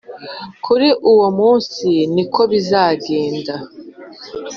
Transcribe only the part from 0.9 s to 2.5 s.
uwo munsi ni ko